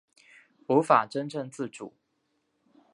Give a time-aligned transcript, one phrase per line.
[0.67, 1.93] 无法真正自主